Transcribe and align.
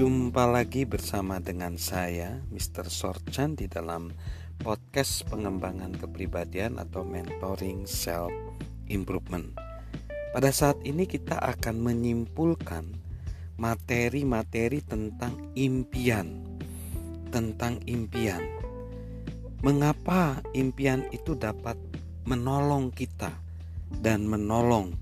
Jumpa 0.00 0.48
lagi 0.48 0.88
bersama 0.88 1.44
dengan 1.44 1.76
saya, 1.76 2.40
Mr. 2.48 2.88
Sorchan 2.88 3.52
di 3.52 3.68
dalam 3.68 4.08
podcast 4.56 5.28
pengembangan 5.28 5.92
kepribadian 5.92 6.80
atau 6.80 7.04
mentoring 7.04 7.84
self 7.84 8.32
improvement. 8.88 9.52
Pada 10.32 10.56
saat 10.56 10.80
ini 10.88 11.04
kita 11.04 11.36
akan 11.36 11.84
menyimpulkan 11.84 12.96
materi-materi 13.60 14.80
tentang 14.80 15.36
impian. 15.52 16.48
Tentang 17.28 17.84
impian. 17.84 18.40
Mengapa 19.60 20.40
impian 20.56 21.12
itu 21.12 21.36
dapat 21.36 21.76
menolong 22.24 22.88
kita 22.88 23.36
dan 24.00 24.24
menolong 24.24 24.96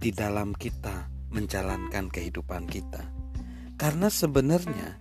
di 0.00 0.08
dalam 0.16 0.56
kita 0.56 1.12
menjalankan 1.28 2.08
kehidupan 2.08 2.64
kita? 2.64 3.17
Karena 3.78 4.10
sebenarnya 4.10 4.98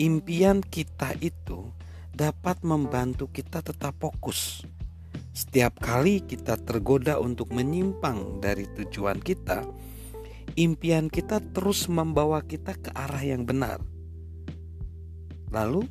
impian 0.00 0.64
kita 0.64 1.12
itu 1.20 1.68
dapat 2.08 2.64
membantu 2.64 3.28
kita 3.28 3.60
tetap 3.60 4.00
fokus. 4.00 4.64
Setiap 5.34 5.76
kali 5.82 6.22
kita 6.22 6.56
tergoda 6.56 7.20
untuk 7.20 7.52
menyimpang 7.52 8.38
dari 8.40 8.64
tujuan 8.80 9.18
kita, 9.18 9.66
impian 10.54 11.10
kita 11.10 11.42
terus 11.52 11.90
membawa 11.90 12.40
kita 12.40 12.78
ke 12.78 12.94
arah 12.94 13.20
yang 13.20 13.42
benar. 13.44 13.82
Lalu, 15.50 15.84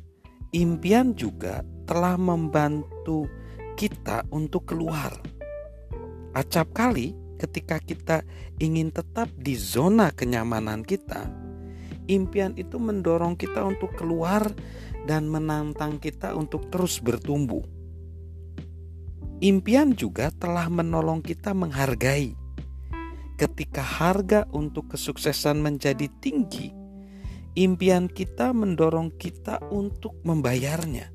impian 0.56 1.12
juga 1.12 1.60
telah 1.84 2.16
membantu 2.16 3.28
kita 3.76 4.24
untuk 4.32 4.74
keluar. 4.74 5.12
Acap 6.32 6.72
kali 6.72 7.12
ketika 7.36 7.76
kita 7.78 8.24
ingin 8.56 8.88
tetap 8.88 9.28
di 9.36 9.52
zona 9.60 10.08
kenyamanan 10.08 10.80
kita, 10.80 11.43
impian 12.08 12.52
itu 12.56 12.76
mendorong 12.76 13.36
kita 13.36 13.64
untuk 13.64 13.96
keluar 13.96 14.44
dan 15.04 15.28
menantang 15.28 16.00
kita 16.00 16.32
untuk 16.32 16.68
terus 16.72 17.00
bertumbuh. 17.00 17.64
Impian 19.44 19.92
juga 19.92 20.32
telah 20.32 20.72
menolong 20.72 21.20
kita 21.20 21.52
menghargai. 21.52 22.32
Ketika 23.34 23.82
harga 23.82 24.46
untuk 24.54 24.94
kesuksesan 24.94 25.58
menjadi 25.58 26.06
tinggi, 26.22 26.70
impian 27.58 28.06
kita 28.06 28.54
mendorong 28.54 29.10
kita 29.18 29.58
untuk 29.74 30.14
membayarnya, 30.22 31.10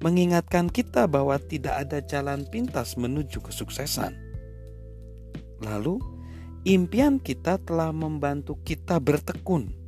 mengingatkan 0.00 0.72
kita 0.72 1.04
bahwa 1.04 1.36
tidak 1.36 1.84
ada 1.84 2.00
jalan 2.00 2.48
pintas 2.48 2.96
menuju 2.96 3.44
kesuksesan. 3.44 4.16
Lalu, 5.60 6.00
impian 6.64 7.20
kita 7.20 7.60
telah 7.60 7.92
membantu 7.92 8.56
kita 8.64 8.96
bertekun 8.96 9.83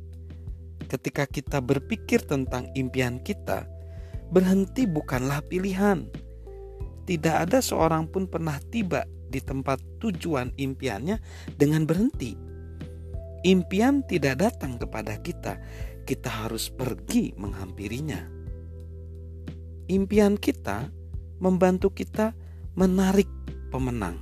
ketika 0.87 1.27
kita 1.27 1.59
berpikir 1.59 2.23
tentang 2.23 2.71
impian 2.73 3.19
kita, 3.19 3.67
berhenti 4.31 4.87
bukanlah 4.87 5.43
pilihan. 5.45 6.07
Tidak 7.07 7.35
ada 7.47 7.63
seorang 7.63 8.11
pun 8.11 8.27
pernah 8.27 8.59
tiba 8.71 9.07
di 9.27 9.39
tempat 9.43 9.79
tujuan 9.99 10.55
impiannya 10.55 11.19
dengan 11.55 11.83
berhenti. 11.87 12.35
Impian 13.47 14.03
tidak 14.03 14.43
datang 14.43 14.75
kepada 14.75 15.19
kita, 15.23 15.59
kita 16.03 16.47
harus 16.47 16.67
pergi 16.71 17.31
menghampirinya. 17.35 18.19
Impian 19.87 20.35
kita 20.35 20.91
membantu 21.39 21.95
kita 21.95 22.35
menarik 22.75 23.29
pemenang. 23.71 24.19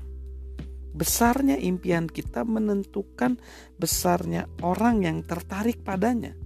Besarnya 0.95 1.59
impian 1.59 2.07
kita 2.07 2.47
menentukan 2.47 3.35
besarnya 3.75 4.47
orang 4.63 5.03
yang 5.03 5.17
tertarik 5.27 5.81
padanya. 5.83 6.44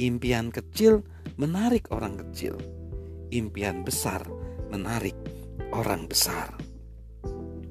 Impian 0.00 0.48
kecil 0.48 1.04
menarik 1.36 1.92
orang 1.92 2.16
kecil. 2.16 2.56
Impian 3.28 3.84
besar 3.84 4.24
menarik 4.72 5.16
orang 5.76 6.08
besar. 6.08 6.56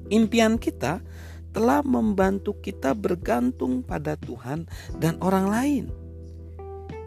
Impian 0.06 0.54
kita 0.54 1.02
telah 1.50 1.82
membantu 1.82 2.54
kita 2.62 2.94
bergantung 2.94 3.82
pada 3.82 4.14
Tuhan 4.14 4.70
dan 5.02 5.18
orang 5.18 5.46
lain. 5.50 5.84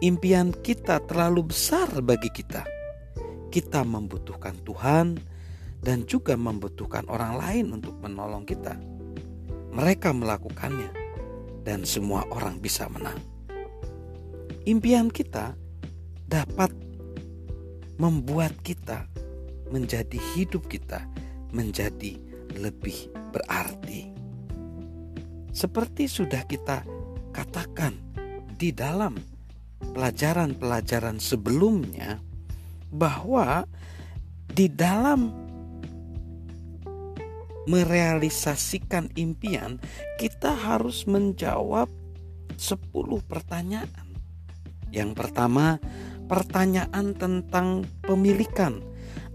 Impian 0.04 0.52
kita 0.52 1.00
terlalu 1.08 1.48
besar 1.48 1.88
bagi 2.04 2.28
kita. 2.28 2.68
Kita 3.48 3.88
membutuhkan 3.88 4.60
Tuhan 4.68 5.16
dan 5.80 6.04
juga 6.04 6.36
membutuhkan 6.36 7.08
orang 7.08 7.40
lain 7.40 7.66
untuk 7.72 7.96
menolong 8.04 8.44
kita. 8.44 8.76
Mereka 9.72 10.12
melakukannya, 10.12 10.92
dan 11.64 11.88
semua 11.88 12.28
orang 12.28 12.60
bisa 12.60 12.84
menang 12.92 13.35
impian 14.66 15.14
kita 15.14 15.54
dapat 16.26 16.74
membuat 18.02 18.50
kita 18.66 19.06
menjadi 19.70 20.18
hidup 20.34 20.66
kita 20.66 21.06
menjadi 21.54 22.18
lebih 22.58 23.14
berarti. 23.30 24.10
Seperti 25.54 26.10
sudah 26.10 26.42
kita 26.44 26.82
katakan 27.30 27.94
di 28.58 28.74
dalam 28.74 29.14
pelajaran-pelajaran 29.94 31.22
sebelumnya 31.22 32.18
bahwa 32.90 33.64
di 34.50 34.66
dalam 34.66 35.30
merealisasikan 37.70 39.14
impian 39.14 39.78
kita 40.18 40.54
harus 40.54 41.06
menjawab 41.06 41.86
10 42.58 42.82
pertanyaan 43.30 44.05
yang 44.96 45.12
pertama, 45.12 45.76
pertanyaan 46.24 47.12
tentang 47.12 47.84
pemilikan. 48.00 48.80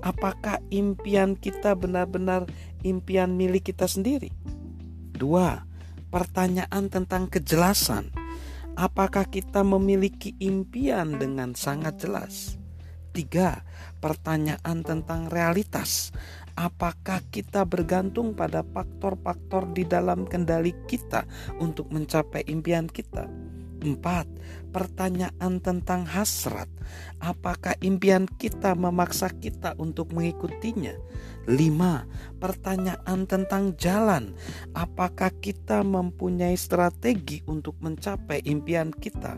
Apakah 0.02 0.58
impian 0.74 1.38
kita 1.38 1.78
benar-benar 1.78 2.50
impian 2.82 3.38
milik 3.38 3.70
kita 3.70 3.86
sendiri? 3.86 4.34
Dua, 5.14 5.62
pertanyaan 6.10 6.90
tentang 6.90 7.30
kejelasan. 7.30 8.10
Apakah 8.74 9.30
kita 9.30 9.62
memiliki 9.62 10.34
impian 10.42 11.22
dengan 11.22 11.54
sangat 11.54 12.02
jelas? 12.02 12.58
Tiga, 13.14 13.62
pertanyaan 14.02 14.82
tentang 14.82 15.30
realitas. 15.30 16.10
Apakah 16.58 17.22
kita 17.30 17.68
bergantung 17.68 18.34
pada 18.34 18.66
faktor-faktor 18.66 19.70
di 19.76 19.86
dalam 19.86 20.26
kendali 20.26 20.74
kita 20.90 21.28
untuk 21.62 21.92
mencapai 21.94 22.48
impian 22.48 22.90
kita? 22.90 23.28
Empat, 23.82 24.30
pertanyaan 24.72 25.60
tentang 25.60 26.08
hasrat. 26.08 26.72
Apakah 27.20 27.78
impian 27.84 28.26
kita 28.26 28.74
memaksa 28.74 29.30
kita 29.30 29.76
untuk 29.78 30.16
mengikutinya? 30.16 30.96
Lima, 31.46 32.08
pertanyaan 32.40 33.28
tentang 33.28 33.76
jalan. 33.78 34.34
Apakah 34.74 35.30
kita 35.44 35.84
mempunyai 35.84 36.56
strategi 36.56 37.44
untuk 37.46 37.78
mencapai 37.84 38.42
impian 38.48 38.90
kita? 38.96 39.38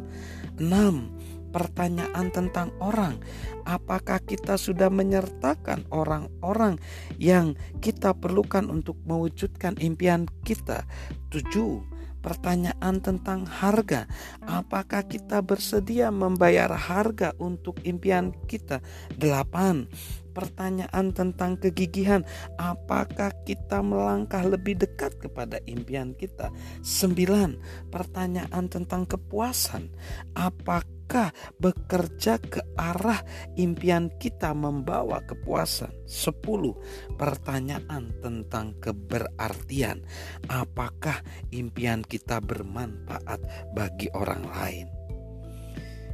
Enam, 0.61 1.11
pertanyaan 1.53 2.33
tentang 2.33 2.73
orang. 2.81 3.21
Apakah 3.63 4.17
kita 4.19 4.57
sudah 4.57 4.89
menyertakan 4.89 5.85
orang-orang 5.93 6.81
yang 7.21 7.53
kita 7.79 8.17
perlukan 8.17 8.67
untuk 8.67 8.97
mewujudkan 9.05 9.77
impian 9.77 10.25
kita? 10.41 10.83
Tujuh, 11.29 11.92
pertanyaan 12.23 13.03
tentang 13.03 13.43
harga. 13.43 14.07
Apakah 14.47 15.03
kita 15.03 15.43
bersedia 15.43 16.07
membayar 16.09 16.71
harga 16.71 17.35
untuk 17.37 17.83
impian 17.83 18.31
kita? 18.47 18.79
Delapan, 19.19 19.91
pertanyaan 20.33 21.13
tentang 21.13 21.55
kegigihan. 21.61 22.25
Apakah 22.57 23.31
kita 23.45 23.85
melangkah 23.85 24.41
lebih 24.41 24.81
dekat 24.81 25.15
kepada 25.21 25.61
impian 25.69 26.17
kita? 26.17 26.49
Sembilan, 26.81 27.55
pertanyaan 27.93 28.65
tentang 28.67 29.05
kepuasan. 29.05 29.93
Apakah 30.33 31.29
bekerja 31.61 32.41
ke 32.41 32.65
arah 32.73 33.21
impian 33.55 34.09
kita 34.17 34.51
membawa 34.57 35.21
kepuasan? 35.23 35.93
10. 36.09 37.15
Pertanyaan 37.15 38.09
tentang 38.19 38.73
keberartian. 38.81 40.01
Apakah 40.49 41.21
impian 41.53 42.01
kita 42.01 42.41
bermanfaat 42.41 43.39
bagi 43.77 44.09
orang 44.17 44.43
lain? 44.49 44.87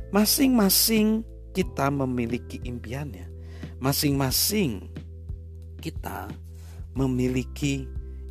Masing-masing 0.10 1.22
kita 1.54 1.94
memiliki 1.94 2.58
impiannya. 2.66 3.39
Masing-masing 3.80 4.92
kita 5.80 6.28
memiliki 6.94 7.88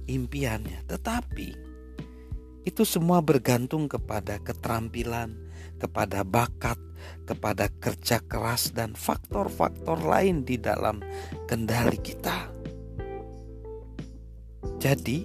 impiannya, 0.09 0.85
tetapi 0.85 1.49
itu 2.69 2.85
semua 2.85 3.25
bergantung 3.25 3.89
kepada 3.89 4.37
keterampilan, 4.45 5.33
kepada 5.81 6.21
bakat, 6.21 6.77
kepada 7.25 7.73
kerja 7.81 8.21
keras, 8.21 8.77
dan 8.77 8.93
faktor-faktor 8.93 10.05
lain 10.05 10.45
di 10.45 10.61
dalam 10.61 11.01
kendali 11.49 11.97
kita. 11.97 12.53
Jadi, 14.77 15.25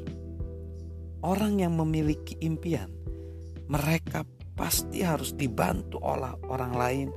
orang 1.20 1.60
yang 1.60 1.76
memiliki 1.76 2.40
impian, 2.40 2.88
mereka 3.68 4.24
pasti 4.56 5.04
harus 5.04 5.36
dibantu 5.36 6.00
oleh 6.00 6.32
orang 6.48 6.74
lain 6.78 7.08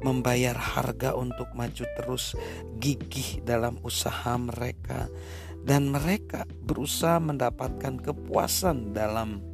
membayar 0.00 0.56
harga 0.56 1.12
untuk 1.16 1.52
maju 1.52 1.84
terus 1.96 2.36
gigih 2.80 3.44
dalam 3.44 3.76
usaha 3.84 4.36
mereka 4.40 5.12
dan 5.60 5.92
mereka 5.92 6.48
berusaha 6.64 7.20
mendapatkan 7.20 8.00
kepuasan 8.00 8.96
dalam 8.96 9.50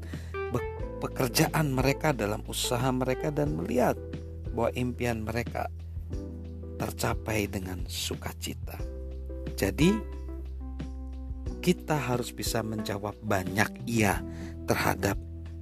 pekerjaan 0.96 1.76
mereka 1.76 2.16
dalam 2.16 2.40
usaha 2.48 2.88
mereka 2.88 3.28
dan 3.28 3.56
melihat 3.56 3.94
bahwa 4.56 4.72
impian 4.72 5.22
mereka 5.28 5.68
tercapai 6.80 7.48
dengan 7.48 7.84
sukacita. 7.88 8.76
Jadi 9.56 9.92
kita 11.60 11.96
harus 11.96 12.32
bisa 12.32 12.60
menjawab 12.64 13.16
banyak 13.20 13.88
iya 13.88 14.20
terhadap 14.64 15.16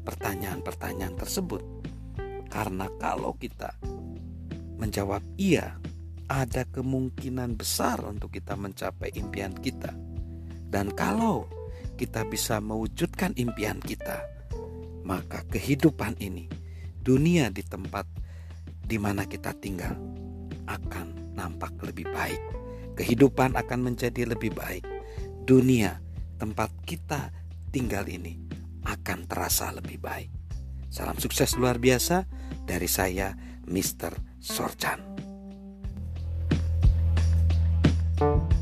pertanyaan-pertanyaan 0.06 1.16
tersebut. 1.18 1.62
Karena 2.50 2.86
kalau 3.02 3.34
kita 3.34 3.74
menjawab 4.84 5.24
iya, 5.40 5.80
ada 6.28 6.68
kemungkinan 6.68 7.56
besar 7.56 8.04
untuk 8.04 8.36
kita 8.36 8.52
mencapai 8.52 9.16
impian 9.16 9.56
kita. 9.56 9.96
Dan 10.68 10.92
kalau 10.92 11.48
kita 11.96 12.28
bisa 12.28 12.60
mewujudkan 12.60 13.32
impian 13.40 13.80
kita, 13.80 14.20
maka 15.08 15.40
kehidupan 15.48 16.20
ini, 16.20 16.52
dunia 17.00 17.48
di 17.48 17.64
tempat 17.64 18.04
di 18.84 19.00
mana 19.00 19.24
kita 19.24 19.56
tinggal, 19.56 19.96
akan 20.68 21.32
nampak 21.32 21.72
lebih 21.80 22.04
baik. 22.12 22.40
Kehidupan 23.00 23.56
akan 23.56 23.80
menjadi 23.88 24.28
lebih 24.28 24.52
baik. 24.52 24.84
Dunia 25.48 25.96
tempat 26.36 26.68
kita 26.84 27.32
tinggal 27.72 28.04
ini 28.04 28.36
akan 28.84 29.24
terasa 29.24 29.72
lebih 29.72 29.96
baik. 29.96 30.30
Salam 30.92 31.18
sukses 31.18 31.56
luar 31.58 31.80
biasa 31.80 32.28
dari 32.68 32.86
saya, 32.86 33.34
Mr. 33.66 34.16
Sorchan. 34.40 35.00
thank 38.16 38.52
you 38.52 38.53